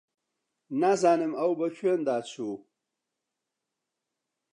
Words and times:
نازانم 0.79 1.31
ئەو 1.39 1.51
بە 1.59 1.67
کوێندا 1.77 2.17
چوو. 2.31 2.55